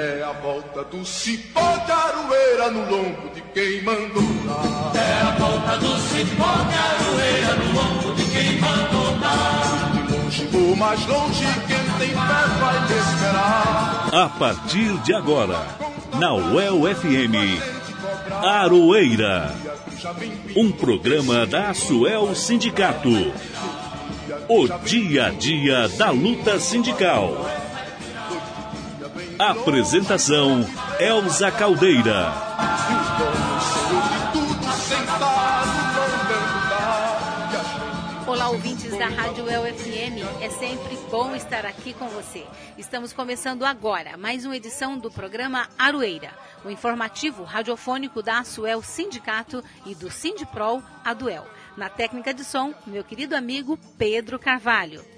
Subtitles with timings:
[0.00, 4.92] É a volta do cipó de aroeira no lombo de quem mandou dar.
[4.94, 9.90] É a volta do cipó de aroeira no lombo de quem mandou dar.
[9.90, 12.14] De longe ou mais longe, quem tem fé
[12.60, 14.08] vai me esperar.
[14.12, 15.66] A partir de agora,
[16.14, 17.60] na UEL FM,
[18.40, 19.52] Aroeira.
[20.54, 23.32] Um programa da Suel Sindicato.
[24.48, 27.67] O dia a dia da luta sindical.
[29.38, 30.66] Apresentação
[30.98, 32.32] Elza Caldeira.
[38.26, 40.42] Olá, ouvintes da Rádio El FM.
[40.42, 42.44] É sempre bom estar aqui com você.
[42.76, 46.32] Estamos começando agora mais uma edição do programa Aroeira,
[46.64, 51.46] o informativo radiofônico da Asuel Sindicato e do Sindiprol Aduel.
[51.76, 55.17] Na técnica de som, meu querido amigo Pedro Carvalho.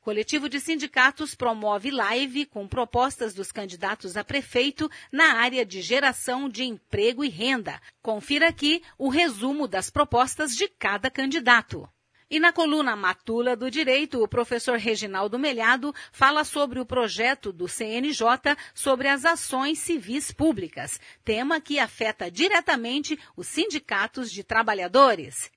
[0.00, 6.48] Coletivo de sindicatos promove live com propostas dos candidatos a prefeito na área de geração
[6.48, 7.78] de emprego e renda.
[8.00, 11.86] Confira aqui o resumo das propostas de cada candidato.
[12.30, 17.68] E na coluna Matula do Direito, o professor Reginaldo Melhado fala sobre o projeto do
[17.68, 25.50] CNJ sobre as ações civis públicas, tema que afeta diretamente os sindicatos de trabalhadores.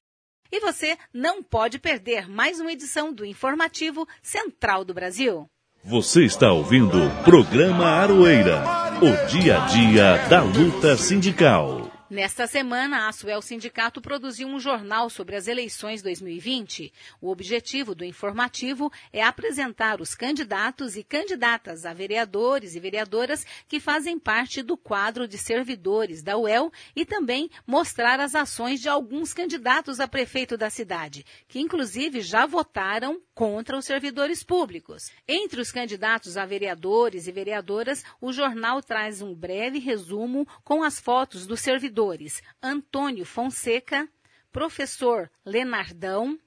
[0.53, 5.49] E você não pode perder mais uma edição do Informativo Central do Brasil.
[5.83, 8.61] Você está ouvindo o programa Aroeira,
[9.01, 11.92] o dia a dia da luta sindical.
[12.09, 16.91] Nesta semana, a Suel Sindicato produziu um jornal sobre as eleições 2020.
[17.21, 23.79] O objetivo do informativo é apresentar os candidatos e candidatas a vereadores e vereadoras que
[23.79, 29.33] fazem parte do quadro de servidores da UEL e também mostrar as ações de alguns
[29.33, 35.09] candidatos a prefeito da cidade, que inclusive já votaram contra os servidores públicos.
[35.27, 40.99] Entre os candidatos a vereadores e vereadoras, o jornal traz um breve resumo com as
[40.99, 41.93] fotos dos servidores
[42.61, 44.07] Antônio Fonseca,
[44.51, 46.37] professor Lenardão,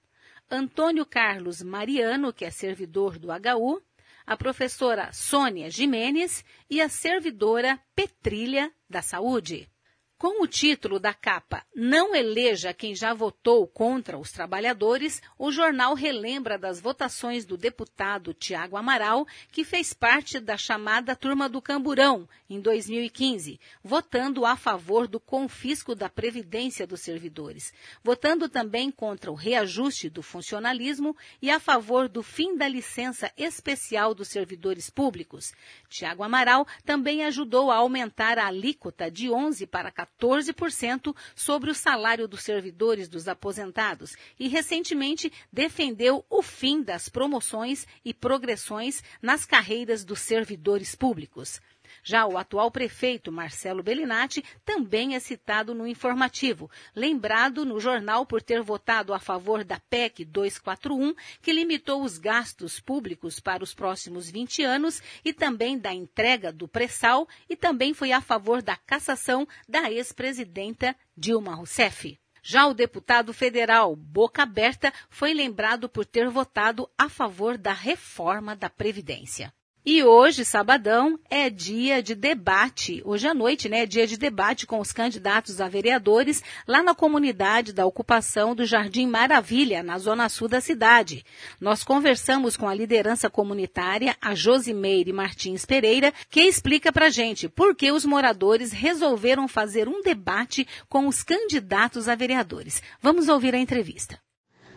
[0.51, 3.83] Antônio Carlos Mariano, que é servidor do HU,
[4.27, 9.69] a professora Sônia Jimenez e a servidora Petrilha da Saúde.
[10.19, 15.93] Com o título da capa Não eleja quem já votou contra os trabalhadores, o jornal
[15.93, 22.27] relembra das votações do deputado Tiago Amaral, que fez parte da chamada Turma do Camburão
[22.49, 29.35] em 2015, votando a favor do confisco da previdência dos servidores, votando também contra o
[29.35, 35.53] reajuste do funcionalismo e a favor do fim da licença especial dos servidores públicos.
[35.91, 40.06] Tiago Amaral também ajudou a aumentar a alíquota de 11 para 14%
[41.35, 48.15] sobre o salário dos servidores dos aposentados e recentemente defendeu o fim das promoções e
[48.15, 51.61] progressões nas carreiras dos servidores públicos.
[52.09, 58.41] Já o atual prefeito, Marcelo Bellinati, também é citado no informativo, lembrado no jornal por
[58.41, 61.13] ter votado a favor da PEC 241,
[61.43, 66.69] que limitou os gastos públicos para os próximos 20 anos e também da entrega do
[66.69, 72.17] pré-sal e também foi a favor da cassação da ex-presidenta Dilma Rousseff.
[72.41, 78.55] Já o deputado federal Boca Aberta foi lembrado por ter votado a favor da reforma
[78.55, 79.53] da Previdência.
[79.89, 83.01] E hoje, sabadão, é dia de debate.
[83.05, 83.85] Hoje à noite, né?
[83.85, 88.65] É dia de debate com os candidatos a vereadores lá na comunidade da ocupação do
[88.65, 91.25] Jardim Maravilha, na zona sul da cidade.
[91.61, 97.73] Nós conversamos com a liderança comunitária, a Josimeire Martins Pereira, que explica pra gente por
[97.77, 102.83] que os moradores resolveram fazer um debate com os candidatos a vereadores.
[103.01, 104.19] Vamos ouvir a entrevista.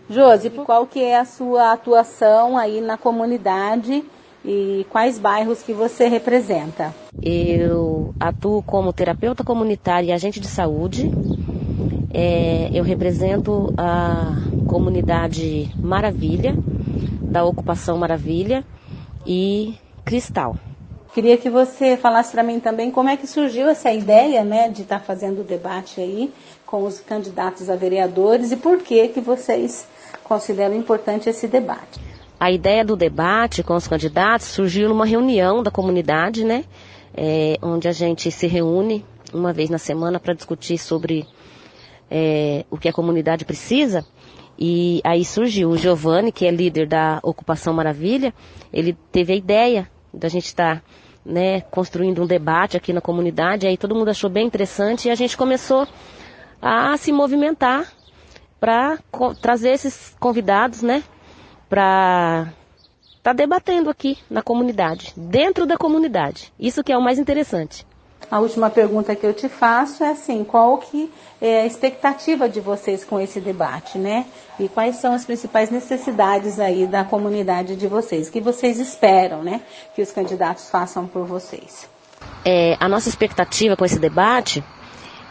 [0.08, 4.06] Josi, qual que é a sua atuação aí na comunidade?
[4.44, 6.94] E quais bairros que você representa?
[7.22, 11.12] Eu atuo como terapeuta comunitária e agente de saúde.
[12.14, 14.36] É, eu represento a
[14.68, 16.56] comunidade Maravilha,
[17.22, 18.64] da ocupação Maravilha
[19.26, 19.76] e
[20.06, 20.56] Cristal.
[21.14, 24.84] Queria que você falasse para mim também como é que surgiu essa ideia, né, de
[24.84, 26.32] estar tá fazendo o debate aí
[26.66, 29.88] com os candidatos a vereadores e por que que vocês
[30.24, 32.09] consideram importante esse debate.
[32.40, 36.64] A ideia do debate com os candidatos surgiu numa reunião da comunidade, né,
[37.14, 41.28] é, onde a gente se reúne uma vez na semana para discutir sobre
[42.10, 44.06] é, o que a comunidade precisa.
[44.58, 48.34] E aí surgiu o Giovanni, que é líder da Ocupação Maravilha,
[48.72, 50.84] ele teve a ideia da gente estar tá,
[51.26, 55.16] né, construindo um debate aqui na comunidade, aí todo mundo achou bem interessante e a
[55.16, 55.86] gente começou
[56.62, 57.92] a se movimentar
[58.60, 58.98] para
[59.42, 61.04] trazer esses convidados, né,
[61.70, 62.52] para
[63.06, 66.52] estar tá debatendo aqui na comunidade, dentro da comunidade.
[66.60, 67.86] Isso que é o mais interessante.
[68.32, 71.12] A última pergunta que eu te faço é assim, qual que
[71.42, 74.26] é a expectativa de vocês com esse debate, né?
[74.60, 78.30] E quais são as principais necessidades aí da comunidade de vocês?
[78.30, 79.62] que vocês esperam, né?
[79.96, 81.90] Que os candidatos façam por vocês?
[82.46, 84.64] É, a nossa expectativa com esse debate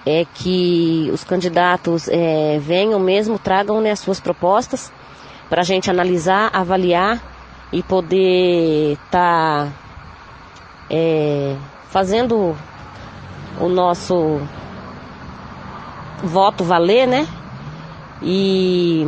[0.04, 4.90] é que os candidatos é, venham mesmo, tragam né, as suas propostas
[5.48, 7.22] para a gente analisar, avaliar
[7.72, 9.72] e poder estar tá,
[10.90, 11.56] é,
[11.88, 12.56] fazendo
[13.60, 14.40] o nosso
[16.22, 17.26] voto valer, né?
[18.22, 19.06] E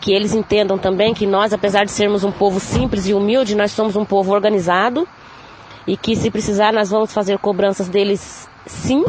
[0.00, 3.72] que eles entendam também que nós, apesar de sermos um povo simples e humilde, nós
[3.72, 5.06] somos um povo organizado
[5.86, 9.04] e que se precisar nós vamos fazer cobranças deles sim,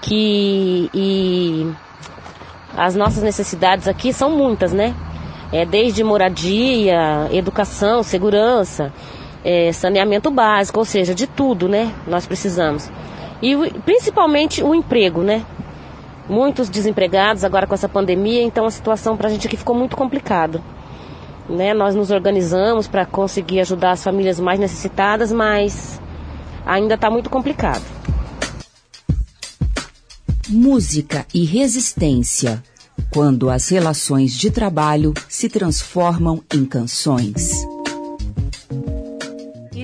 [0.00, 1.72] que e
[2.76, 4.94] as nossas necessidades aqui são muitas, né?
[5.52, 8.92] É desde moradia, educação, segurança,
[9.44, 11.92] é, saneamento básico, ou seja, de tudo, né?
[12.06, 12.90] Nós precisamos.
[13.42, 15.44] E principalmente o emprego, né?
[16.28, 19.96] Muitos desempregados agora com essa pandemia, então a situação para a gente aqui ficou muito
[19.96, 20.62] complicada.
[21.48, 21.74] Né?
[21.74, 26.00] Nós nos organizamos para conseguir ajudar as famílias mais necessitadas, mas
[26.64, 27.82] ainda está muito complicado.
[30.50, 32.60] Música e resistência.
[33.12, 37.52] Quando as relações de trabalho se transformam em canções.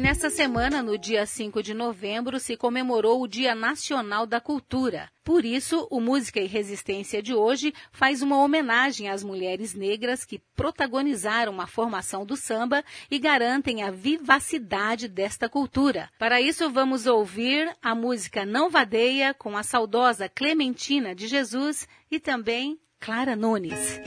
[0.06, 5.11] Nessa semana, no dia 5 de novembro, se comemorou o Dia Nacional da Cultura.
[5.25, 10.41] Por isso, o Música e Resistência de hoje faz uma homenagem às mulheres negras que
[10.55, 16.08] protagonizaram a formação do samba e garantem a vivacidade desta cultura.
[16.20, 22.20] Para isso, vamos ouvir a música Não Vadeia com a saudosa Clementina de Jesus e
[22.20, 24.00] também Clara Nunes.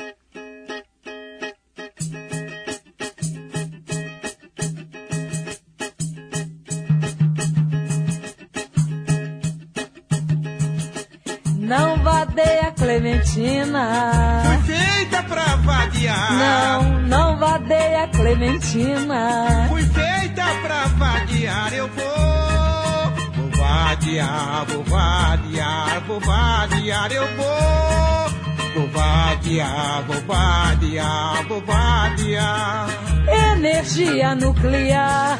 [11.69, 14.41] Não vadeia Clementina.
[14.43, 16.33] Fui feita pra vadear.
[16.33, 19.67] Não, não vadeia Clementina.
[19.69, 23.11] Fui feita pra vadear, eu vou.
[23.35, 28.73] Vou vadear, vou vadear, vou vadear, eu vou.
[28.73, 32.89] Vou vadear, vou vadear, vou vadear.
[33.27, 35.37] Energia nuclear.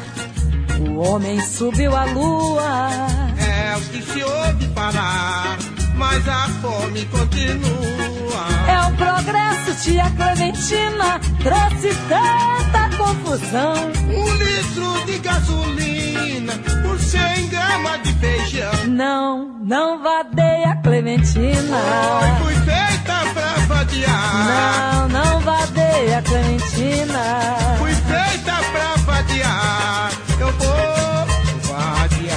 [0.78, 2.88] O homem subiu à lua.
[3.36, 5.69] É o que se ouve falar
[6.00, 8.46] mas a fome continua.
[8.66, 13.74] É o progresso, tia Clementina, trouxe tanta confusão.
[14.08, 18.72] Um litro de gasolina por 100 gramas de feijão.
[18.88, 21.76] Não, não vadeia Clementina.
[22.22, 24.46] Oi, fui feita pra vadiar.
[24.46, 27.76] Não, não vadeia Clementina.
[27.78, 30.12] Fui feita pra vadiar.
[30.40, 32.29] Eu vou vadiar,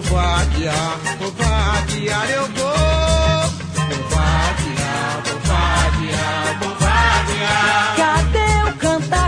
[0.00, 2.78] vou vadiar, vou vadiar, eu vou.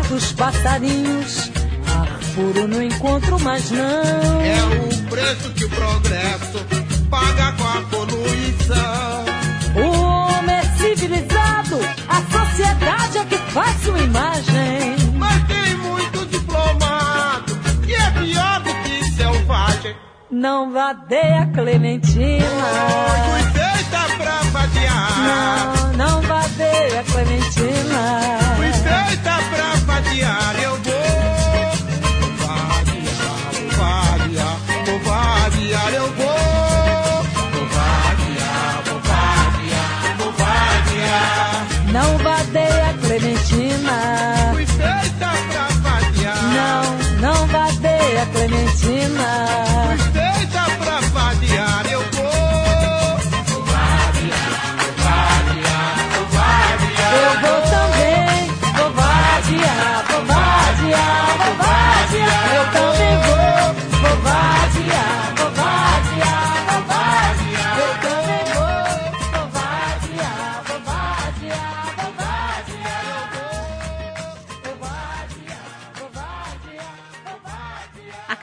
[0.08, 1.52] dos passarinhos.
[1.86, 4.40] Ar puro não encontro mais não.
[4.42, 6.58] É o preço que o progresso
[7.08, 9.24] paga com a poluição.
[9.76, 14.19] O homem é civilizado, a sociedade é que faz sua imagem.
[20.40, 22.40] Não vadeia Clementina.
[23.28, 25.12] Fui feita pra vadear.
[25.28, 28.38] Não, não vadeia Clementina.
[28.56, 30.94] Fui feita pra vadear, eu vou.
[32.38, 34.56] Vadear, vou vadear,
[34.86, 37.22] vou vadear, eu vou.
[37.52, 41.66] Vou vadear, vou vadear, vou vadear.
[41.92, 44.52] Não vadeia Clementina.
[44.54, 46.42] Fui feita pra vadear.
[46.54, 46.84] Não,
[47.20, 49.69] não vadeia Clementina.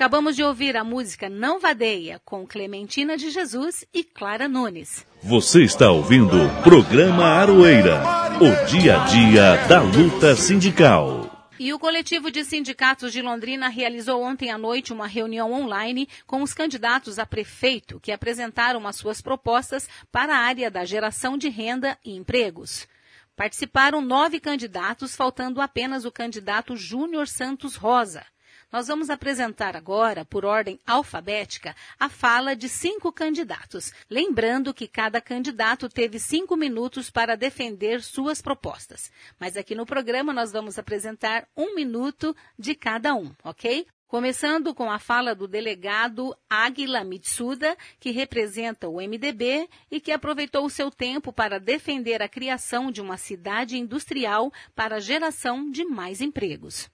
[0.08, 5.06] Acabamos de ouvir a música Não Vadeia com Clementina de Jesus e Clara Nunes.
[5.22, 8.02] Você está ouvindo o programa Aroeira,
[8.40, 11.50] o dia a dia da luta sindical.
[11.60, 16.42] E o coletivo de sindicatos de Londrina realizou ontem à noite uma reunião online com
[16.42, 21.50] os candidatos a prefeito que apresentaram as suas propostas para a área da geração de
[21.50, 22.88] renda e empregos.
[23.36, 28.24] Participaram nove candidatos, faltando apenas o candidato Júnior Santos Rosa.
[28.70, 33.94] Nós vamos apresentar agora, por ordem alfabética, a fala de cinco candidatos.
[34.10, 39.10] Lembrando que cada candidato teve cinco minutos para defender suas propostas.
[39.40, 43.88] Mas aqui no programa nós vamos apresentar um minuto de cada um, ok?
[44.06, 50.66] Começando com a fala do delegado Águila Mitsuda, que representa o MDB e que aproveitou
[50.66, 55.86] o seu tempo para defender a criação de uma cidade industrial para a geração de
[55.86, 56.90] mais empregos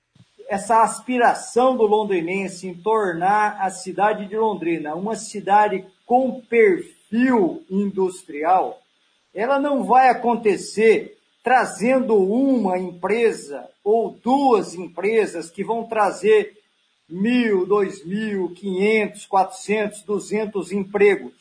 [0.47, 8.81] essa aspiração do londrinense em tornar a cidade de Londrina uma cidade com perfil industrial,
[9.33, 16.57] ela não vai acontecer trazendo uma empresa ou duas empresas que vão trazer
[17.09, 21.33] mil, dois mil, quinhentos, quatrocentos, duzentos empregos.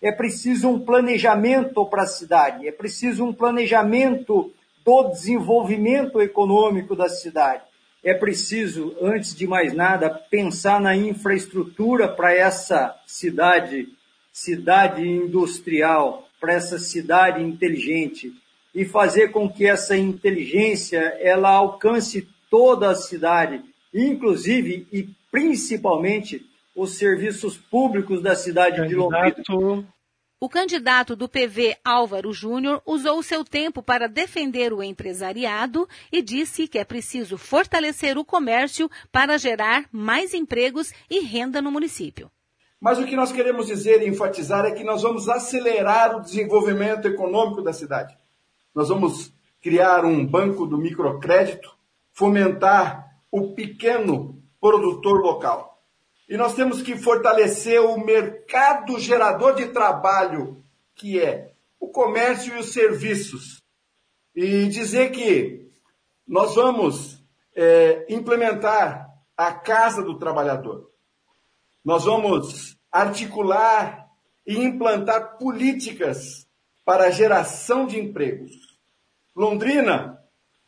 [0.00, 4.52] É preciso um planejamento para a cidade, é preciso um planejamento
[4.84, 7.69] do desenvolvimento econômico da cidade
[8.02, 13.88] é preciso, antes de mais nada, pensar na infraestrutura para essa cidade,
[14.32, 18.32] cidade industrial, para essa cidade inteligente
[18.74, 26.96] e fazer com que essa inteligência ela alcance toda a cidade, inclusive e principalmente os
[26.96, 29.42] serviços públicos da cidade Candidato.
[29.42, 29.88] de Londrina.
[30.42, 36.66] O candidato do PV Álvaro Júnior usou seu tempo para defender o empresariado e disse
[36.66, 42.30] que é preciso fortalecer o comércio para gerar mais empregos e renda no município.
[42.80, 47.06] Mas o que nós queremos dizer e enfatizar é que nós vamos acelerar o desenvolvimento
[47.06, 48.16] econômico da cidade.
[48.74, 51.76] Nós vamos criar um banco do microcrédito,
[52.14, 55.69] fomentar o pequeno produtor local.
[56.30, 62.60] E nós temos que fortalecer o mercado gerador de trabalho, que é o comércio e
[62.60, 63.60] os serviços.
[64.32, 65.68] E dizer que
[66.24, 67.20] nós vamos
[67.52, 70.92] é, implementar a Casa do Trabalhador.
[71.84, 74.08] Nós vamos articular
[74.46, 76.46] e implantar políticas
[76.84, 78.52] para a geração de empregos.
[79.34, 80.19] Londrina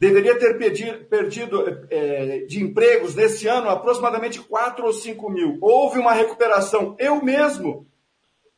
[0.02, 5.58] deveria ter perdido, perdido é, de empregos nesse ano aproximadamente 4 ou 5 mil.
[5.60, 6.96] Houve uma recuperação.
[6.98, 7.86] Eu mesmo,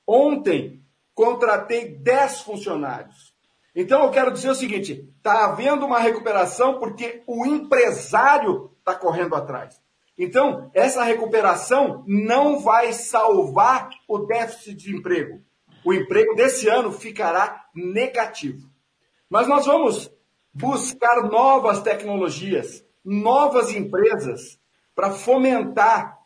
[0.07, 0.83] ontem,
[1.15, 3.35] contratei 10 funcionários.
[3.77, 9.35] Então eu quero dizer o seguinte: está havendo uma recuperação porque o empresário está correndo
[9.35, 9.79] atrás.
[10.17, 15.43] Então, essa recuperação não vai salvar o déficit de emprego.
[15.85, 18.71] O emprego desse ano ficará negativo.
[19.29, 20.11] Mas nós vamos
[20.55, 24.59] buscar novas tecnologias, novas empresas
[24.95, 26.19] para fomentar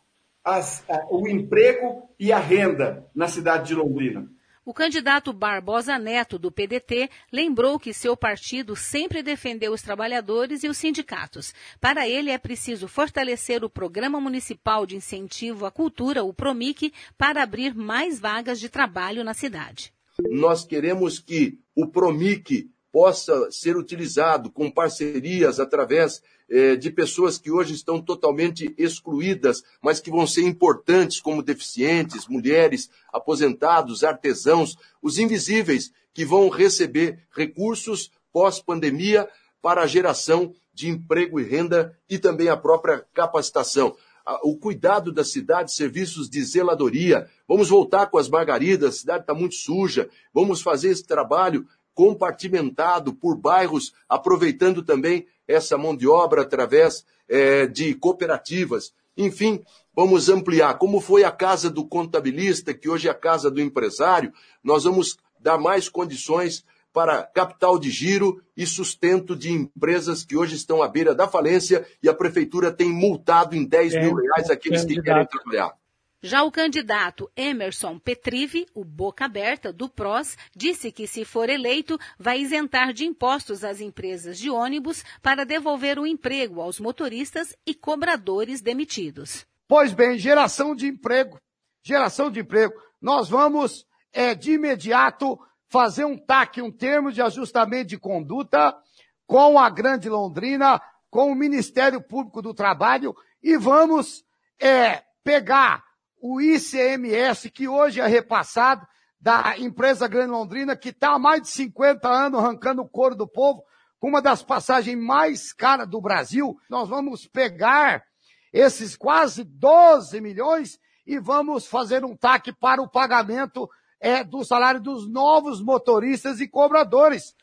[0.45, 4.29] as, o emprego e a renda na cidade de Londrina.
[4.69, 10.69] O candidato Barbosa Neto, do PDT, lembrou que seu partido sempre defendeu os trabalhadores e
[10.69, 11.55] os sindicatos.
[11.81, 17.43] Para ele, é preciso fortalecer o Programa Municipal de Incentivo à Cultura, o PROMIC, para
[17.43, 19.91] abrir mais vagas de trabalho na cidade.
[20.29, 27.51] Nós queremos que o PROMIC possa ser utilizado com parcerias através eh, de pessoas que
[27.51, 35.19] hoje estão totalmente excluídas, mas que vão ser importantes, como deficientes, mulheres, aposentados, artesãos, os
[35.19, 39.29] invisíveis, que vão receber recursos pós-pandemia
[39.61, 43.97] para a geração de emprego e renda e também a própria capacitação
[44.43, 47.29] o cuidado da cidade, serviços de zeladoria.
[47.47, 50.09] Vamos voltar com as margaridas, a cidade está muito suja.
[50.35, 51.67] Vamos fazer esse trabalho
[51.99, 58.95] compartimentado por bairros, aproveitando também essa mão de obra através é, de cooperativas.
[59.17, 60.79] Enfim, vamos ampliar.
[60.79, 65.19] Como foi a casa do contabilista, que hoje é a casa do empresário, nós vamos
[65.41, 70.87] dar mais condições para capital de giro e sustento de empresas que hoje estão à
[70.87, 75.27] beira da falência e a prefeitura tem multado em 10 mil reais aqueles que querem
[75.27, 75.75] trabalhar.
[76.21, 81.97] Já o candidato Emerson Petrive, o boca aberta do PROS, disse que, se for eleito,
[82.19, 87.73] vai isentar de impostos as empresas de ônibus para devolver o emprego aos motoristas e
[87.73, 89.47] cobradores demitidos.
[89.69, 91.39] Pois bem, geração de emprego.
[91.85, 92.75] Geração de emprego.
[93.01, 98.77] Nós vamos, é, de imediato, fazer um TAC, um termo de ajustamento de conduta,
[99.25, 104.25] com a Grande Londrina, com o Ministério Público do Trabalho, e vamos
[104.61, 105.88] é, pegar
[106.21, 108.87] o ICMS, que hoje é repassado
[109.21, 113.27] da empresa Grande Londrina, que está há mais de 50 anos arrancando o couro do
[113.27, 113.63] povo,
[113.99, 116.57] com uma das passagens mais caras do Brasil.
[116.71, 118.05] Nós vamos pegar
[118.53, 123.69] esses quase 12 milhões e vamos fazer um TAC para o pagamento
[124.01, 127.35] é, do salário dos novos motoristas e cobradores.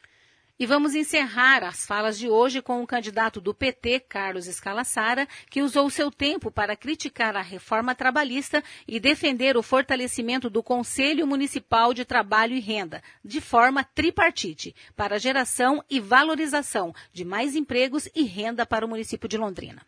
[0.57, 5.62] E vamos encerrar as falas de hoje com o candidato do PT, Carlos Escalassara, que
[5.62, 11.93] usou seu tempo para criticar a reforma trabalhista e defender o fortalecimento do Conselho Municipal
[11.93, 18.24] de Trabalho e Renda, de forma tripartite, para geração e valorização de mais empregos e
[18.24, 19.81] renda para o município de Londrina.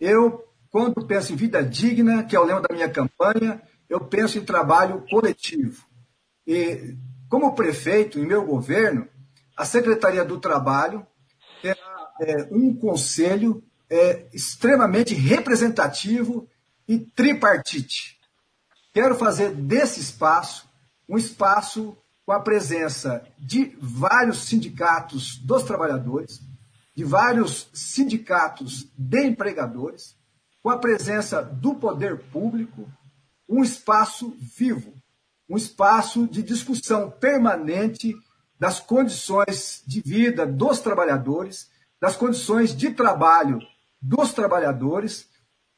[0.00, 4.36] Eu, quando penso em vida digna, que é o lema da minha campanha, eu penso
[4.36, 5.86] em trabalho coletivo.
[6.44, 6.96] E,
[7.28, 9.06] como prefeito, em meu governo,
[9.56, 11.06] a Secretaria do Trabalho
[11.60, 16.48] terá é, um conselho é, extremamente representativo
[16.88, 18.18] e tripartite.
[18.92, 20.68] Quero fazer desse espaço
[21.08, 26.40] um espaço com a presença de vários sindicatos dos trabalhadores,
[26.94, 30.16] de vários sindicatos de empregadores,
[30.62, 32.88] com a presença do poder público,
[33.48, 34.94] um espaço vivo,
[35.48, 38.14] um espaço de discussão permanente
[38.62, 41.68] das condições de vida dos trabalhadores,
[42.00, 43.58] das condições de trabalho
[44.00, 45.28] dos trabalhadores,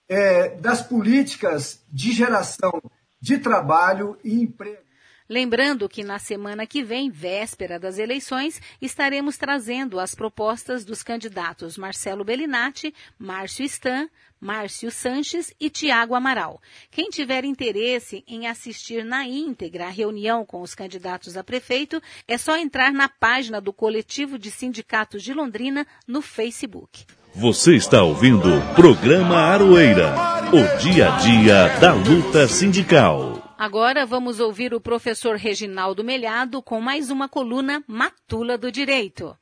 [0.06, 2.82] é, das políticas de geração
[3.18, 4.82] de trabalho e emprego.
[5.26, 11.78] Lembrando que na semana que vem, véspera das eleições, estaremos trazendo as propostas dos candidatos
[11.78, 14.10] Marcelo Bellinati, Márcio Stan,
[14.44, 16.60] Márcio Sanches e Tiago Amaral.
[16.90, 21.98] Quem tiver interesse em assistir na íntegra a reunião com os candidatos a prefeito,
[22.28, 27.06] é só entrar na página do Coletivo de Sindicatos de Londrina no Facebook.
[27.34, 30.14] Você está ouvindo o programa Aroeira,
[30.52, 33.54] o dia a dia da luta sindical.
[33.56, 39.34] Agora vamos ouvir o professor Reginaldo Melhado com mais uma coluna Matula do Direito.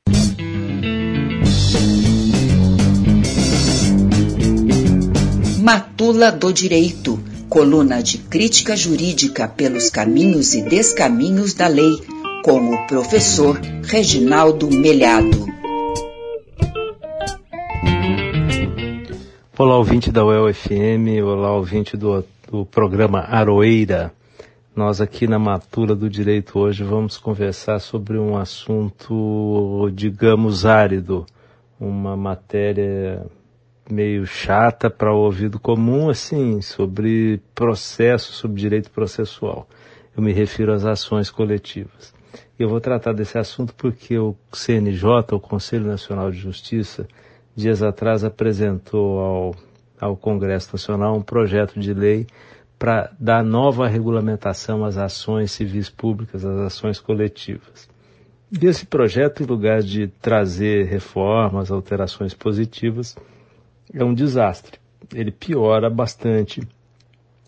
[5.62, 12.02] Matula do Direito, coluna de crítica jurídica pelos caminhos e descaminhos da lei,
[12.44, 15.46] com o professor Reginaldo Melhado.
[19.56, 24.12] Olá, ouvinte da UEL-FM, olá, ouvinte do, do programa Aroeira.
[24.74, 31.24] Nós aqui na Matula do Direito hoje vamos conversar sobre um assunto, digamos, árido,
[31.78, 33.24] uma matéria
[33.90, 39.68] meio chata para o ouvido comum, assim, sobre processo, sobre direito processual.
[40.16, 42.14] Eu me refiro às ações coletivas.
[42.58, 47.08] Eu vou tratar desse assunto porque o CNJ, o Conselho Nacional de Justiça,
[47.56, 49.54] dias atrás apresentou ao,
[50.00, 52.26] ao Congresso Nacional um projeto de lei
[52.78, 57.88] para dar nova regulamentação às ações civis públicas, às ações coletivas.
[58.50, 63.16] E esse projeto, em lugar de trazer reformas, alterações positivas,
[63.92, 64.78] é um desastre.
[65.14, 66.66] Ele piora bastante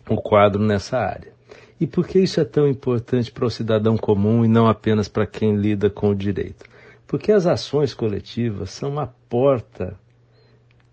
[0.09, 1.33] o quadro nessa área.
[1.79, 5.25] E por que isso é tão importante para o cidadão comum e não apenas para
[5.25, 6.65] quem lida com o direito?
[7.07, 9.99] Porque as ações coletivas são uma porta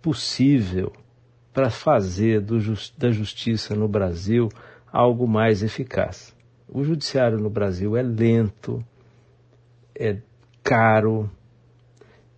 [0.01, 0.93] possível
[1.53, 2.41] para fazer
[2.97, 4.49] da justiça no Brasil
[4.91, 6.35] algo mais eficaz.
[6.69, 8.85] O judiciário no Brasil é lento,
[9.95, 10.19] é
[10.63, 11.31] caro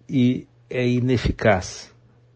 [0.09, 1.94] e é ineficaz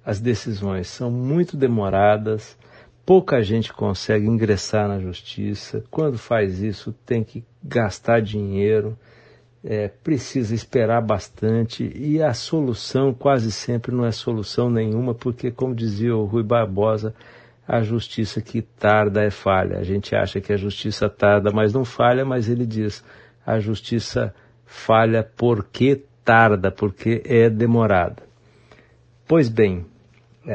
[0.08, 2.56] as decisões são muito demoradas,
[3.04, 5.84] pouca gente consegue ingressar na justiça.
[5.90, 8.98] Quando faz isso, tem que gastar dinheiro,
[9.62, 15.74] é, precisa esperar bastante e a solução quase sempre não é solução nenhuma, porque, como
[15.74, 17.14] dizia o Rui Barbosa,
[17.66, 19.76] a justiça que tarda é falha.
[19.76, 23.04] A gente acha que a justiça tarda, mas não falha, mas ele diz
[23.44, 28.22] a justiça falha porque tarda, porque é demorada.
[29.26, 29.84] Pois bem,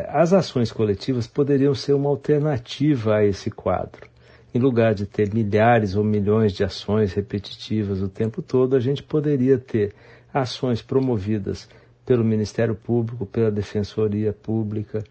[0.08, 4.08] as ações coletivas poderiam ser uma alternativa a esse quadro.
[4.54, 9.02] Em lugar de ter milhares ou milhões de ações repetitivas o tempo todo, a gente
[9.04, 9.94] poderia ter
[10.34, 11.68] ações promovidas
[12.06, 15.04] pelo Ministério Público, pela Defensoria Pública,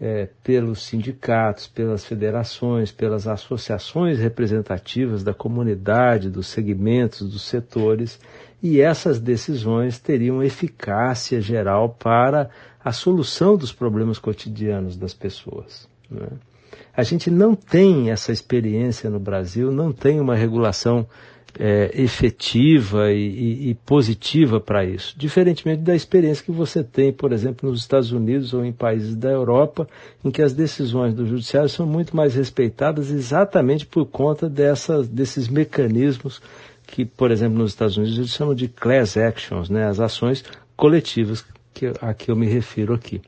[0.00, 8.20] é, pelos sindicatos, pelas federações, pelas associações representativas da comunidade, dos segmentos, dos setores,
[8.62, 12.50] e essas decisões teriam eficácia geral para
[12.84, 15.88] a solução dos problemas cotidianos das pessoas.
[16.10, 16.28] Né?
[16.96, 21.06] A gente não tem essa experiência no Brasil, não tem uma regulação
[21.58, 27.32] é, efetiva e, e, e positiva para isso, diferentemente da experiência que você tem, por
[27.32, 29.88] exemplo, nos Estados Unidos ou em países da Europa,
[30.24, 35.48] em que as decisões do judiciário são muito mais respeitadas exatamente por conta dessas, desses
[35.48, 36.40] mecanismos
[36.86, 40.44] que, por exemplo, nos Estados Unidos eles chamam de class actions, né, as ações
[40.76, 43.20] coletivas que, a que eu me refiro aqui.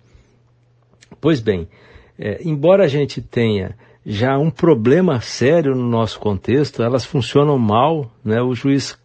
[1.20, 1.68] Pois bem,
[2.18, 8.10] é, embora a gente tenha já um problema sério no nosso contexto, elas funcionam mal,
[8.24, 8.40] né?
[8.40, 8.98] o juiz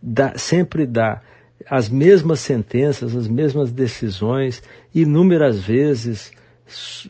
[0.00, 1.20] dá, sempre dá
[1.68, 4.62] as mesmas sentenças, as mesmas decisões,
[4.94, 6.32] inúmeras vezes,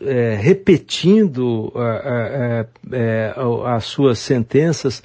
[0.00, 3.34] é, repetindo é, é,
[3.66, 5.02] as suas sentenças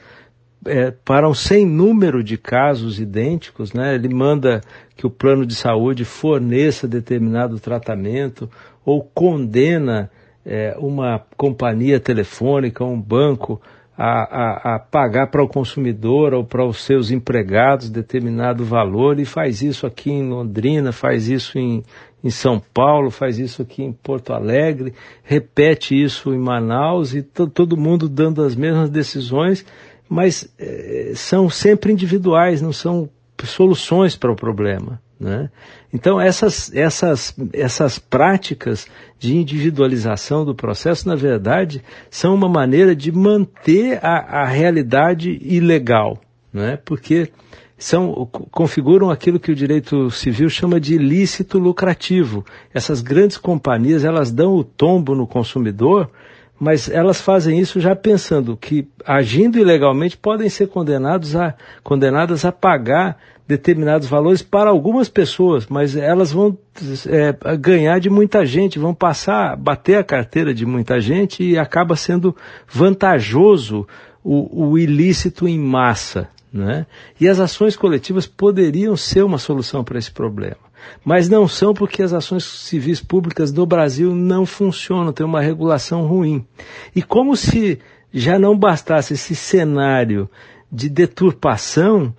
[0.65, 3.95] é, para um sem número de casos idênticos, né?
[3.95, 4.61] Ele manda
[4.95, 8.49] que o plano de saúde forneça determinado tratamento
[8.85, 10.09] ou condena
[10.45, 13.61] é, uma companhia telefônica, um banco,
[13.97, 19.25] a, a, a pagar para o consumidor ou para os seus empregados determinado valor e
[19.25, 21.83] faz isso aqui em Londrina, faz isso em,
[22.23, 24.93] em São Paulo, faz isso aqui em Porto Alegre,
[25.23, 29.65] repete isso em Manaus e todo mundo dando as mesmas decisões,
[30.09, 33.09] mas é, são sempre individuais, não são
[33.43, 35.01] soluções para o problema.
[35.19, 35.49] Né?
[35.91, 43.11] Então, essas, essas, essas práticas de individualização do processo, na verdade, são uma maneira de
[43.11, 46.19] manter a, a realidade ilegal,
[46.53, 46.77] né?
[46.85, 47.31] porque
[47.77, 52.45] são, configuram aquilo que o direito civil chama de ilícito lucrativo.
[52.73, 56.09] Essas grandes companhias, elas dão o tombo no consumidor,
[56.59, 62.51] mas elas fazem isso já pensando que, agindo ilegalmente, podem ser condenados a, condenadas a
[62.51, 63.17] pagar
[63.47, 66.57] determinados valores para algumas pessoas, mas elas vão
[67.07, 71.95] é, ganhar de muita gente, vão passar, bater a carteira de muita gente e acaba
[71.95, 72.35] sendo
[72.67, 73.87] vantajoso
[74.23, 76.27] o, o ilícito em massa.
[76.51, 76.85] Né?
[77.19, 80.66] E as ações coletivas poderiam ser uma solução para esse problema.
[81.03, 86.05] Mas não são porque as ações civis públicas do Brasil não funcionam, tem uma regulação
[86.05, 86.45] ruim.
[86.95, 87.79] E como se
[88.13, 90.29] já não bastasse esse cenário
[90.71, 92.13] de deturpação,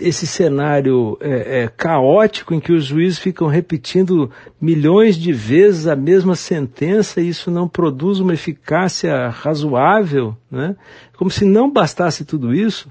[0.00, 5.94] esse cenário é, é, caótico em que os juízes ficam repetindo milhões de vezes a
[5.94, 10.76] mesma sentença e isso não produz uma eficácia razoável, né?
[11.16, 12.88] como se não bastasse tudo isso,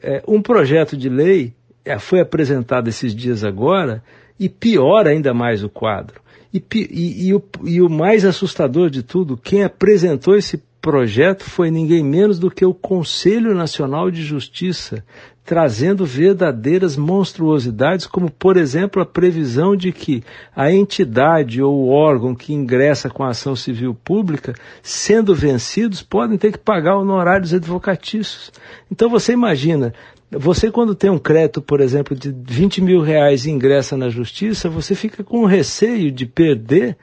[0.00, 1.52] é, um projeto de lei
[1.84, 4.02] é, foi apresentado esses dias agora
[4.38, 6.20] e piora ainda mais o quadro.
[6.52, 11.70] E, e, e, o, e o mais assustador de tudo, quem apresentou esse projeto foi
[11.70, 15.02] ninguém menos do que o Conselho Nacional de Justiça,
[15.44, 20.24] trazendo verdadeiras monstruosidades, como, por exemplo, a previsão de que
[20.56, 26.38] a entidade ou o órgão que ingressa com a ação civil pública, sendo vencidos, podem
[26.38, 28.50] ter que pagar honorários advocatícios.
[28.90, 29.92] Então você imagina,
[30.30, 34.70] você quando tem um crédito, por exemplo, de 20 mil reais e ingressa na justiça,
[34.70, 36.96] você fica com receio de perder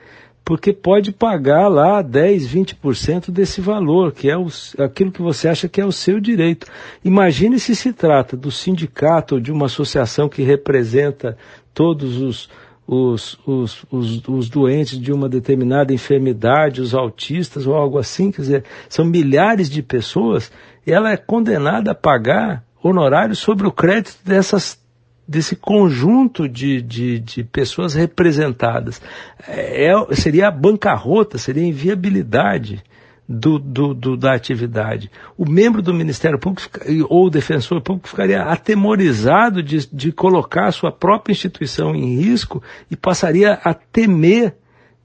[0.44, 4.48] porque pode pagar lá 10, 20% desse valor, que é o,
[4.80, 6.68] aquilo que você acha que é o seu direito.
[7.04, 11.38] Imagine se se trata do sindicato ou de uma associação que representa
[11.74, 12.50] todos os,
[12.88, 18.42] os, os, os, os doentes de uma determinada enfermidade, os autistas ou algo assim, quer
[18.42, 20.52] dizer, são milhares de pessoas,
[20.86, 24.81] e ela é condenada a pagar honorários sobre o crédito dessas
[25.28, 29.02] desse conjunto de, de, de pessoas representadas.
[29.48, 32.84] É, é, seria a bancarrota, seria a inviabilidade
[33.28, 35.10] do, do, do, da atividade.
[35.38, 36.70] O membro do Ministério Público
[37.10, 42.62] ou o defensor público ficaria atemorizado de, de colocar a sua própria instituição em risco
[42.90, 44.56] e passaria a temer,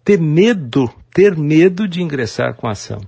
[0.05, 3.01] ter medo, ter medo de ingressar com a ação.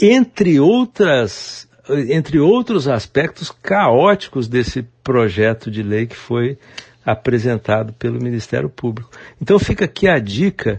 [0.00, 6.58] Entre outras entre outros aspectos caóticos desse projeto de lei que foi
[7.04, 9.10] apresentado pelo Ministério Público.
[9.40, 10.78] Então fica aqui a dica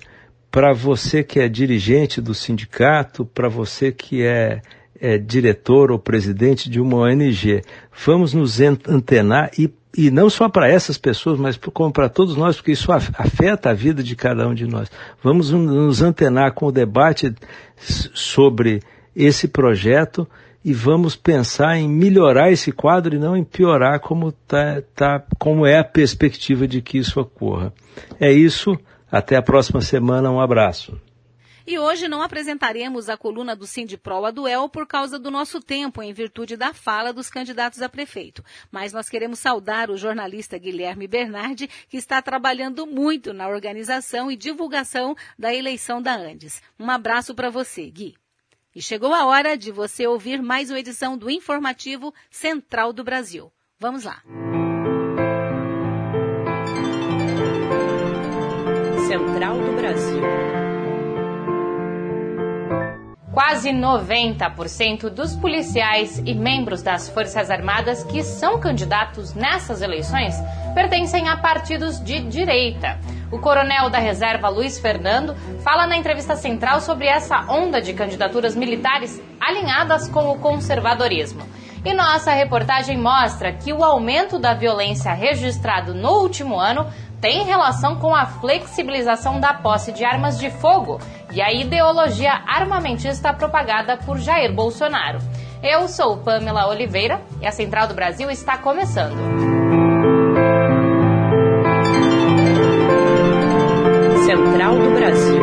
[0.51, 4.61] para você que é dirigente do sindicato, para você que é,
[4.99, 7.61] é, diretor ou presidente de uma ONG.
[8.05, 12.57] Vamos nos antenar e, e não só para essas pessoas, mas como para todos nós,
[12.57, 14.91] porque isso afeta a vida de cada um de nós.
[15.23, 17.33] Vamos nos antenar com o debate
[17.77, 18.81] sobre
[19.15, 20.27] esse projeto
[20.67, 25.65] e vamos pensar em melhorar esse quadro e não em piorar como, tá, tá, como
[25.65, 27.73] é a perspectiva de que isso ocorra.
[28.19, 28.77] É isso,
[29.09, 30.99] até a próxima semana, um abraço.
[31.65, 36.03] E hoje não apresentaremos a coluna do Sindipro a Duel por causa do nosso tempo,
[36.03, 38.43] em virtude da fala dos candidatos a prefeito.
[38.69, 44.35] Mas nós queremos saudar o jornalista Guilherme Bernardi, que está trabalhando muito na organização e
[44.35, 46.61] divulgação da eleição da Andes.
[46.77, 48.15] Um abraço para você, Gui.
[48.75, 53.51] E chegou a hora de você ouvir mais uma edição do Informativo Central do Brasil.
[53.79, 54.21] Vamos lá.
[59.07, 60.66] Central do Brasil.
[63.37, 70.33] Quase 90% dos policiais e membros das Forças Armadas que são candidatos nessas eleições
[70.73, 72.99] pertencem a partidos de direita.
[73.31, 78.55] O coronel da reserva Luiz Fernando fala na entrevista central sobre essa onda de candidaturas
[78.55, 81.45] militares alinhadas com o conservadorismo.
[81.85, 86.87] E nossa reportagem mostra que o aumento da violência registrado no último ano
[87.19, 90.99] tem relação com a flexibilização da posse de armas de fogo
[91.31, 95.19] e a ideologia armamentista propagada por Jair Bolsonaro.
[95.63, 99.17] Eu sou Pamela Oliveira e a Central do Brasil está começando.
[104.25, 105.41] Central do Brasil.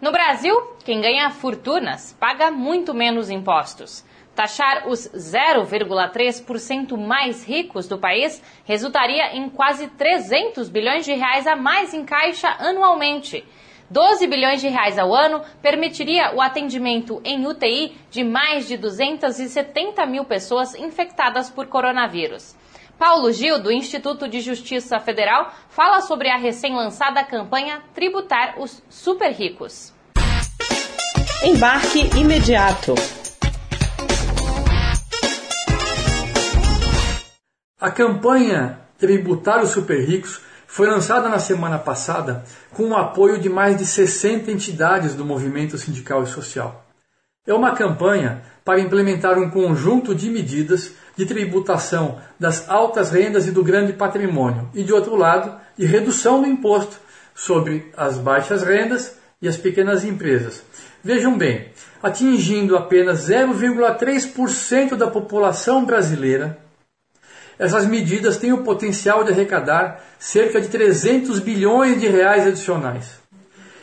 [0.00, 4.04] No Brasil, quem ganha fortunas paga muito menos impostos.
[4.34, 11.54] Taxar os 0,3% mais ricos do país resultaria em quase 300 bilhões de reais a
[11.54, 13.44] mais em caixa anualmente.
[13.90, 20.06] 12 bilhões de reais ao ano permitiria o atendimento em UTI de mais de 270
[20.06, 22.56] mil pessoas infectadas por coronavírus.
[22.98, 29.32] Paulo Gil, do Instituto de Justiça Federal, fala sobre a recém-lançada campanha Tributar os Super
[29.32, 29.92] Ricos.
[31.44, 32.94] Embarque imediato.
[37.82, 43.48] A campanha Tributar os Super Ricos foi lançada na semana passada com o apoio de
[43.48, 46.86] mais de 60 entidades do movimento sindical e social.
[47.44, 53.50] É uma campanha para implementar um conjunto de medidas de tributação das altas rendas e
[53.50, 57.00] do grande patrimônio, e de outro lado, de redução do imposto
[57.34, 60.62] sobre as baixas rendas e as pequenas empresas.
[61.02, 66.62] Vejam bem, atingindo apenas 0,3% da população brasileira,
[67.62, 73.20] essas medidas têm o potencial de arrecadar cerca de 300 bilhões de reais adicionais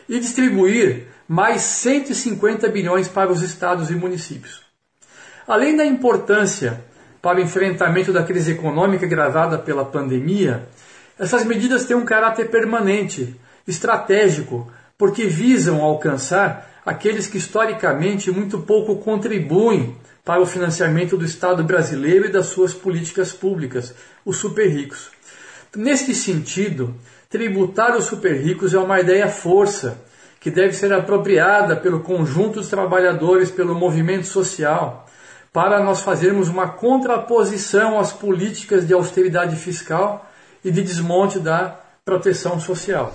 [0.06, 4.60] e distribuir mais 150 bilhões para os estados e municípios.
[5.48, 6.84] Além da importância
[7.22, 10.68] para o enfrentamento da crise econômica agravada pela pandemia,
[11.18, 13.34] essas medidas têm um caráter permanente,
[13.66, 21.64] estratégico, porque visam alcançar aqueles que historicamente muito pouco contribuem para o financiamento do Estado
[21.64, 25.10] brasileiro e das suas políticas públicas, os super ricos.
[25.74, 26.94] Neste sentido,
[27.28, 30.02] tributar os super ricos é uma ideia força
[30.40, 35.06] que deve ser apropriada pelo conjunto dos trabalhadores, pelo movimento social,
[35.52, 40.26] para nós fazermos uma contraposição às políticas de austeridade fiscal
[40.64, 43.12] e de desmonte da proteção social.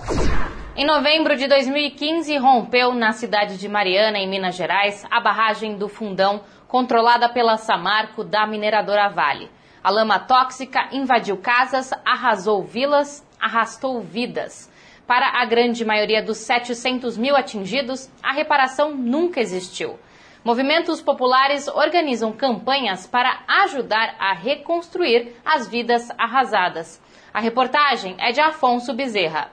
[0.78, 5.88] Em novembro de 2015, rompeu na cidade de Mariana, em Minas Gerais, a barragem do
[5.88, 6.42] Fundão,
[6.76, 9.50] controlada pela Samarco da mineradora Vale.
[9.82, 14.70] A lama tóxica invadiu casas, arrasou vilas, arrastou vidas.
[15.08, 19.98] Para a grande maioria dos 700 mil atingidos, a reparação nunca existiu.
[20.44, 27.02] Movimentos populares organizam campanhas para ajudar a reconstruir as vidas arrasadas.
[27.34, 29.50] A reportagem é de Afonso Bezerra.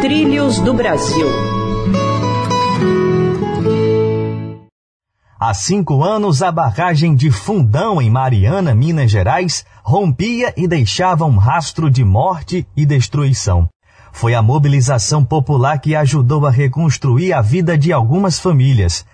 [0.00, 1.55] Trilhos do Brasil.
[5.38, 11.36] Há cinco anos, a barragem de Fundão, em Mariana, Minas Gerais, rompia e deixava um
[11.36, 13.68] rastro de morte e destruição.
[14.10, 19.04] Foi a mobilização popular que ajudou a reconstruir a vida de algumas famílias.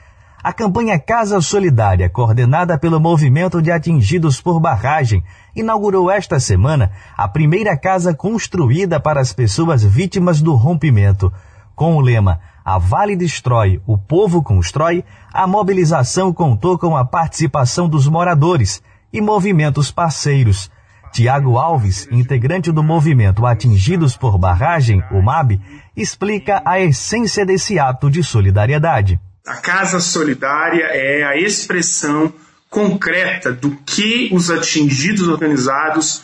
[0.41, 5.25] A campanha Casa Solidária, coordenada pelo Movimento de Atingidos por Barragem,
[5.57, 11.33] inaugurou esta semana a primeira casa construída para as pessoas vítimas do rompimento.
[11.75, 17.88] Com o lema A Vale Destrói, o Povo Constrói, a mobilização contou com a participação
[17.88, 20.70] dos moradores e movimentos parceiros.
[21.12, 25.61] Tiago Alves, integrante do movimento Atingidos por Barragem, o MAB,
[25.94, 29.20] explica a essência desse ato de solidariedade.
[29.46, 32.33] A Casa Solidária é a expressão
[32.70, 36.22] concreta do que os atingidos organizados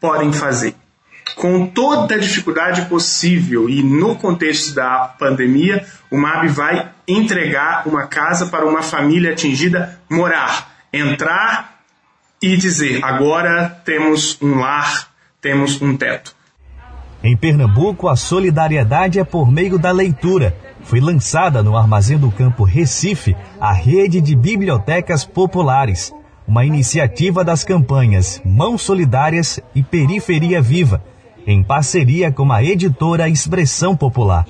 [0.00, 0.74] podem fazer.
[1.36, 8.06] Com toda a dificuldade possível e no contexto da pandemia, o MAB vai entregar uma
[8.06, 11.78] casa para uma família atingida morar, entrar
[12.42, 15.08] e dizer: agora temos um lar,
[15.40, 16.36] temos um teto.
[17.22, 20.56] Em Pernambuco, a solidariedade é por meio da leitura.
[20.84, 26.14] Foi lançada no Armazém do Campo Recife a rede de bibliotecas populares,
[26.46, 31.02] uma iniciativa das campanhas Mãos Solidárias e Periferia Viva,
[31.48, 34.46] em parceria com a editora Expressão Popular.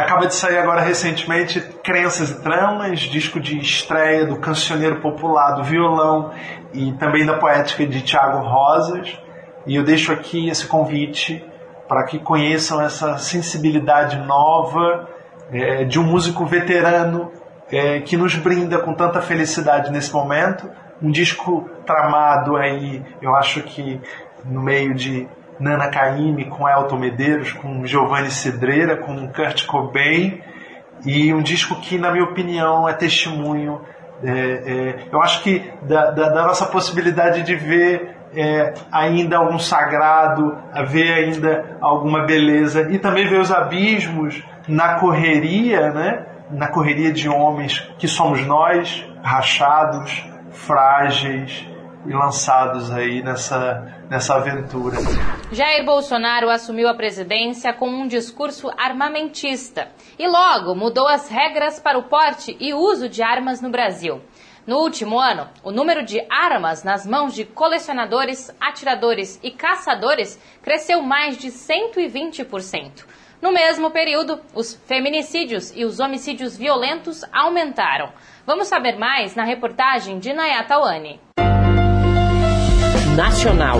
[0.00, 5.62] Acaba de sair agora recentemente Crenças e Tramas, disco de estreia do cancioneiro popular do
[5.62, 6.32] violão
[6.72, 9.18] e também da poética de Tiago Rosas.
[9.66, 11.44] E eu deixo aqui esse convite
[11.86, 15.06] para que conheçam essa sensibilidade nova
[15.52, 17.30] é, de um músico veterano
[17.70, 20.70] é, que nos brinda com tanta felicidade nesse momento.
[21.02, 24.00] Um disco tramado aí, eu acho que
[24.46, 25.28] no meio de
[25.60, 30.40] Nana Caymmi com Elton Medeiros, com Giovanni Cedreira, com Kurt Cobain,
[31.04, 33.82] e um disco que, na minha opinião, é testemunho.
[34.22, 39.58] É, é, eu acho que da, da, da, nossa possibilidade de ver é, ainda algum
[39.58, 40.56] sagrado,
[40.88, 46.26] ver ainda alguma beleza e também ver os abismos na correria, né?
[46.50, 51.69] na correria de homens que somos nós, rachados, frágeis
[52.06, 54.96] e lançados aí nessa, nessa aventura.
[55.52, 61.98] Jair Bolsonaro assumiu a presidência com um discurso armamentista e logo mudou as regras para
[61.98, 64.20] o porte e uso de armas no Brasil.
[64.66, 71.02] No último ano, o número de armas nas mãos de colecionadores, atiradores e caçadores cresceu
[71.02, 73.04] mais de 120%.
[73.40, 78.12] No mesmo período, os feminicídios e os homicídios violentos aumentaram.
[78.46, 81.18] Vamos saber mais na reportagem de Nayata Wani.
[83.20, 83.76] Nacional.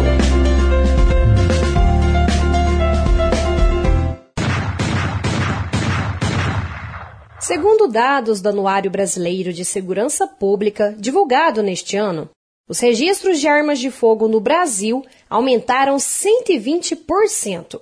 [7.40, 12.28] Segundo dados do Anuário Brasileiro de Segurança Pública, divulgado neste ano,
[12.68, 17.80] os registros de armas de fogo no Brasil aumentaram 120%.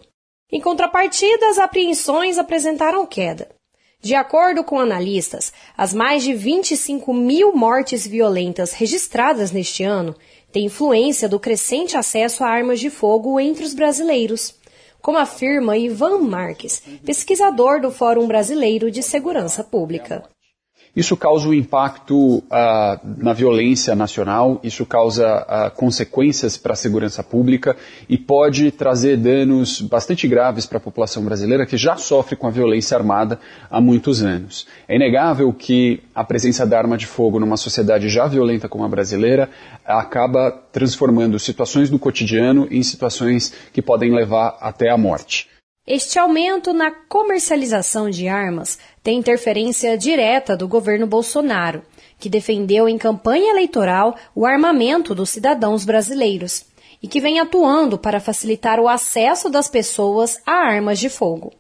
[0.53, 3.49] Em contrapartida, as apreensões apresentaram queda.
[4.01, 10.14] De acordo com analistas, as mais de 25 mil mortes violentas registradas neste ano
[10.53, 14.55] têm influência do crescente acesso a armas de fogo entre os brasileiros,
[15.01, 20.25] como afirma Ivan Marques, pesquisador do Fórum Brasileiro de Segurança Pública.
[20.96, 22.42] Isso causa um impacto uh,
[23.16, 27.77] na violência nacional, isso causa uh, consequências para a segurança pública
[28.09, 32.51] e pode trazer danos bastante graves para a população brasileira que já sofre com a
[32.51, 33.38] violência armada
[33.70, 34.66] há muitos anos.
[34.88, 38.88] É inegável que a presença da arma de fogo numa sociedade já violenta como a
[38.88, 39.48] brasileira
[39.85, 45.48] acaba transformando situações do cotidiano em situações que podem levar até a morte.
[45.90, 51.81] Este aumento na comercialização de armas tem interferência direta do governo Bolsonaro,
[52.18, 56.66] que defendeu em campanha eleitoral o armamento dos cidadãos brasileiros
[57.03, 61.55] e que vem atuando para facilitar o acesso das pessoas a armas de fogo.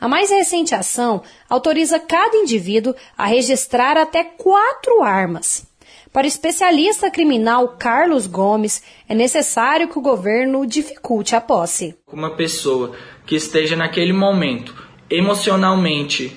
[0.00, 5.66] A mais recente ação autoriza cada indivíduo a registrar até quatro armas.
[6.10, 11.96] Para o especialista criminal Carlos Gomes, é necessário que o governo dificulte a posse.
[12.10, 12.94] Uma pessoa
[13.26, 14.74] que esteja naquele momento
[15.08, 16.36] emocionalmente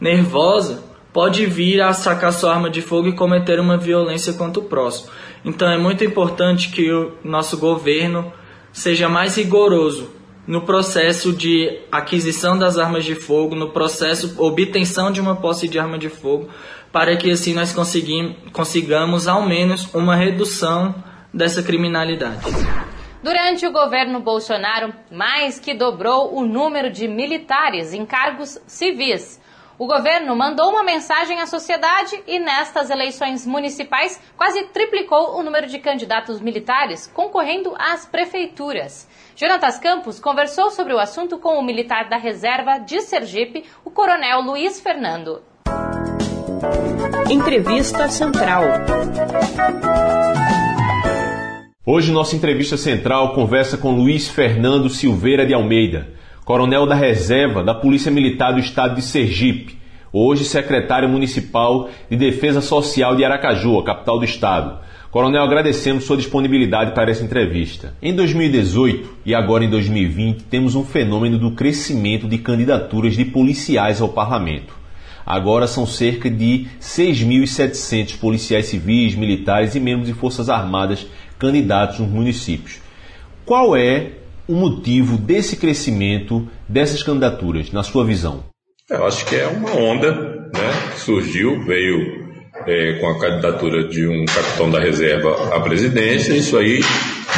[0.00, 4.66] nervosa pode vir a sacar sua arma de fogo e cometer uma violência contra o
[4.66, 5.10] próximo.
[5.44, 8.32] Então é muito importante que o nosso governo
[8.72, 10.10] seja mais rigoroso
[10.46, 15.78] no processo de aquisição das armas de fogo, no processo obtenção de uma posse de
[15.78, 16.48] arma de fogo,
[16.92, 17.74] para que assim nós
[18.52, 20.94] consigamos ao menos uma redução
[21.32, 22.44] dessa criminalidade.
[23.22, 29.38] Durante o governo Bolsonaro, mais que dobrou o número de militares em cargos civis.
[29.78, 35.66] O governo mandou uma mensagem à sociedade e, nestas eleições municipais, quase triplicou o número
[35.66, 39.08] de candidatos militares concorrendo às prefeituras.
[39.36, 44.40] Jonatas Campos conversou sobre o assunto com o militar da reserva de Sergipe, o coronel
[44.40, 45.42] Luiz Fernando.
[47.30, 48.64] Entrevista Central.
[51.92, 56.06] Hoje, nossa entrevista central conversa com Luiz Fernando Silveira de Almeida,
[56.44, 59.76] coronel da reserva da Polícia Militar do Estado de Sergipe,
[60.12, 64.78] hoje secretário municipal de Defesa Social de Aracaju, a capital do estado.
[65.10, 67.92] Coronel, agradecemos sua disponibilidade para essa entrevista.
[68.00, 74.00] Em 2018 e agora em 2020, temos um fenômeno do crescimento de candidaturas de policiais
[74.00, 74.78] ao parlamento.
[75.26, 81.04] Agora são cerca de 6.700 policiais civis, militares e membros de forças armadas
[81.40, 82.80] candidatos nos municípios.
[83.44, 84.12] Qual é
[84.46, 88.44] o motivo desse crescimento dessas candidaturas, na sua visão?
[88.88, 92.28] Eu acho que é uma onda né, que surgiu, veio
[92.66, 96.80] é, com a candidatura de um capitão da reserva à presidência, isso aí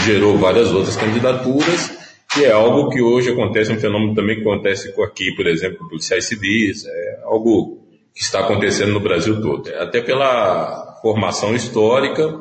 [0.04, 1.92] gerou várias outras candidaturas,
[2.32, 6.24] que é algo que hoje acontece, um fenômeno também que acontece aqui, por exemplo, policiais
[6.24, 7.82] civis, é algo
[8.14, 9.68] que está acontecendo no Brasil todo.
[9.76, 12.40] Até pela formação histórica,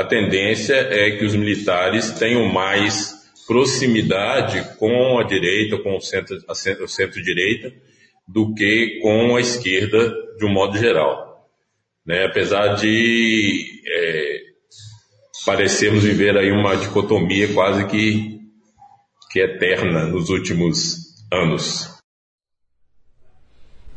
[0.00, 6.86] a tendência é que os militares tenham mais proximidade com a direita, com o centro-direita,
[6.86, 7.72] centro
[8.26, 11.28] do que com a esquerda de um modo geral
[12.08, 12.24] né?
[12.24, 14.40] apesar de é,
[15.44, 18.40] parecermos viver aí uma dicotomia quase que,
[19.30, 20.96] que eterna nos últimos
[21.30, 21.98] anos.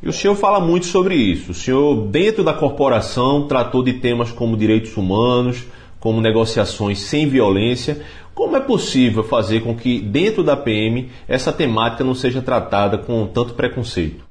[0.04, 1.52] E o senhor fala muito sobre isso.
[1.52, 5.64] O senhor, dentro da corporação, tratou de temas como direitos humanos,
[6.02, 8.04] como negociações sem violência.
[8.34, 13.26] Como é possível fazer com que, dentro da PM, essa temática não seja tratada com
[13.28, 14.26] tanto preconceito?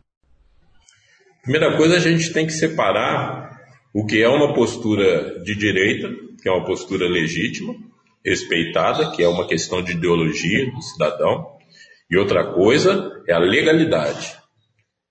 [1.42, 3.58] Primeira coisa, a gente tem que separar
[3.94, 6.10] o que é uma postura de direita,
[6.42, 7.74] que é uma postura legítima,
[8.24, 11.46] respeitada, que é uma questão de ideologia do cidadão,
[12.10, 14.36] e outra coisa é a legalidade.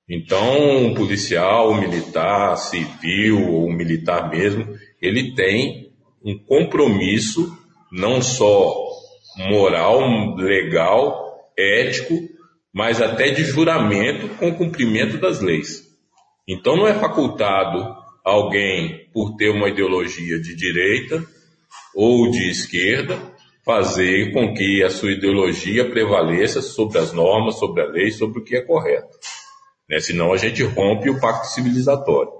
[0.07, 4.67] Então, um policial, um militar, civil ou um militar mesmo,
[5.01, 5.88] ele tem
[6.23, 7.57] um compromisso
[7.91, 8.89] não só
[9.37, 12.15] moral, legal, ético,
[12.73, 15.87] mas até de juramento com o cumprimento das leis.
[16.47, 21.23] Então, não é facultado alguém, por ter uma ideologia de direita
[21.95, 23.19] ou de esquerda,
[23.65, 28.43] fazer com que a sua ideologia prevaleça sobre as normas, sobre a lei, sobre o
[28.43, 29.17] que é correto.
[29.87, 29.99] Né?
[29.99, 32.31] Senão a gente rompe o pacto civilizatório.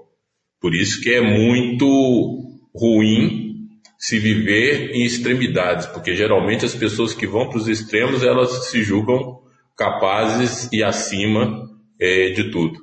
[0.60, 1.86] Por isso que é muito
[2.74, 3.49] ruim
[4.00, 8.82] se viver em extremidades, porque geralmente as pessoas que vão para os extremos elas se
[8.82, 9.42] julgam
[9.76, 11.68] capazes e acima
[12.00, 12.78] é, de tudo.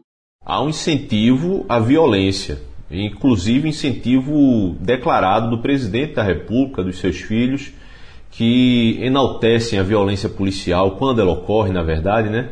[0.46, 2.60] Há um incentivo à violência
[2.90, 7.72] inclusive incentivo declarado do presidente da República, dos seus filhos,
[8.32, 12.50] que enaltecem a violência policial quando ela ocorre, na verdade, né?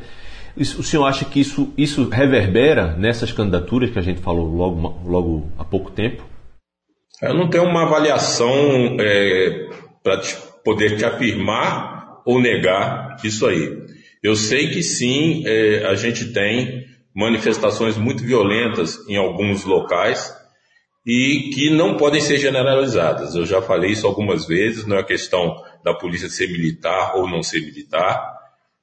[0.58, 5.50] O senhor acha que isso, isso reverbera nessas candidaturas que a gente falou logo, logo
[5.60, 6.24] há pouco tempo?
[7.22, 9.70] Eu não tenho uma avaliação é,
[10.04, 10.22] para
[10.64, 13.78] poder te afirmar ou negar isso aí.
[14.22, 16.86] Eu sei que sim, é, a gente tem
[17.16, 20.34] manifestações muito violentas em alguns locais
[21.06, 23.36] e que não podem ser generalizadas.
[23.36, 27.44] Eu já falei isso algumas vezes, não é questão da polícia ser militar ou não
[27.44, 28.36] ser militar,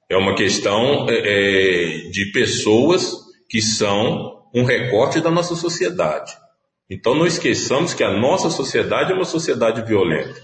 [0.09, 3.13] é uma questão é, é, de pessoas
[3.49, 6.31] que são um recorte da nossa sociedade.
[6.93, 10.39] Então não esqueçamos que a nossa sociedade é uma sociedade violenta.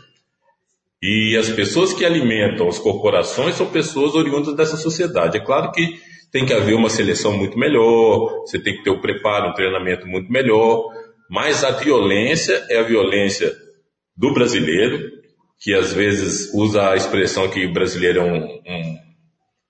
[1.02, 5.38] E as pessoas que alimentam as corporações são pessoas oriundas dessa sociedade.
[5.38, 6.00] É claro que
[6.32, 10.08] tem que haver uma seleção muito melhor, você tem que ter o preparo, um treinamento
[10.08, 10.90] muito melhor,
[11.30, 13.56] mas a violência é a violência
[14.18, 15.00] do brasileiro,
[15.60, 18.98] que às vezes usa a expressão que o brasileiro é um, um,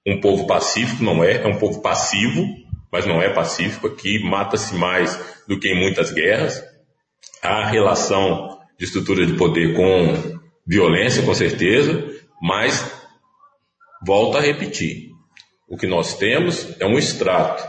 [0.07, 2.45] um povo pacífico, não é, é um povo passivo,
[2.91, 6.68] mas não é pacífico, aqui mata-se mais do que em muitas guerras.
[7.41, 12.05] Há relação de estrutura de poder com violência, com certeza,
[12.41, 12.91] mas
[14.05, 15.09] volta a repetir,
[15.67, 17.63] o que nós temos é um extrato.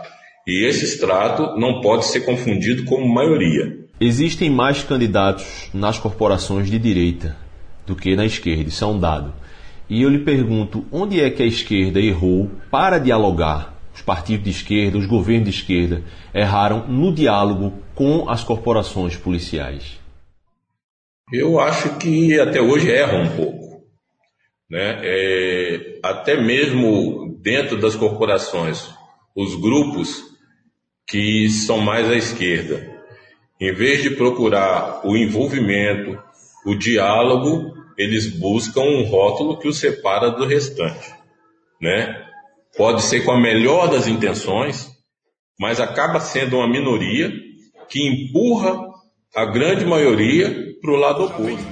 [0.46, 3.78] E esse extrato não pode ser confundido com maioria.
[4.00, 7.36] Existem mais candidatos nas corporações de direita
[7.86, 9.32] do que na esquerda, isso é um dado.
[9.88, 13.74] E eu lhe pergunto, onde é que a esquerda errou para dialogar?
[13.92, 16.02] Os partidos de esquerda, os governos de esquerda
[16.32, 20.01] erraram no diálogo com as corporações policiais?
[21.30, 23.84] Eu acho que até hoje erram um pouco.
[24.70, 25.01] Né?
[25.03, 28.88] É, até mesmo dentro das corporações,
[29.36, 30.24] os grupos
[31.07, 32.90] que são mais à esquerda,
[33.61, 36.18] em vez de procurar o envolvimento,
[36.64, 41.12] o diálogo, eles buscam um rótulo que os separa do restante.
[41.78, 42.18] Né?
[42.78, 44.88] Pode ser com a melhor das intenções,
[45.59, 47.49] mas acaba sendo uma minoria
[47.91, 48.88] que empurra
[49.34, 51.66] a grande maioria para o lado oposto.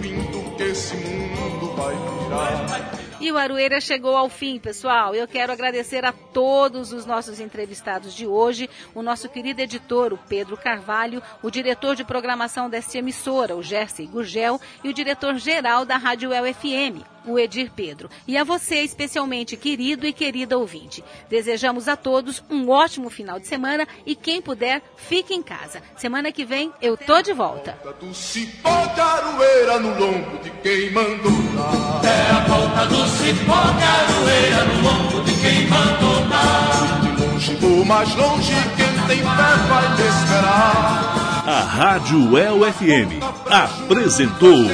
[3.21, 5.14] E o Aroeira chegou ao fim, pessoal.
[5.14, 10.19] Eu quero agradecer a todos os nossos entrevistados de hoje, o nosso querido editor, o
[10.19, 15.97] Pedro Carvalho, o diretor de programação desta emissora, o Jersey Gurgel, e o diretor-geral da
[15.97, 18.09] Rádio El FM, o Edir Pedro.
[18.27, 21.05] E a você, especialmente, querido e querida ouvinte.
[21.29, 25.83] Desejamos a todos um ótimo final de semana e quem puder, fique em casa.
[25.97, 27.79] Semana que vem eu tô de volta.
[28.01, 32.01] Do cipó de aroeira no lombo de quem mandou dar.
[32.05, 37.01] É a volta do cipó de aroeira no lombo de quem mandou dar.
[37.01, 39.25] De longe ou mais longe, quem tem fé
[39.69, 41.19] vai me esperar.
[41.49, 44.66] A Rádio El FM apresentou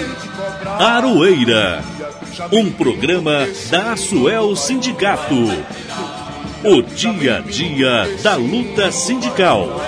[0.81, 1.85] Aroeira,
[2.53, 5.35] um programa da Asuel Sindicato.
[6.65, 9.81] O dia a dia da luta sindical.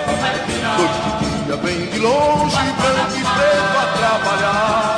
[1.45, 1.57] Dia
[1.91, 4.96] de longe, branco e preto a trabalhar.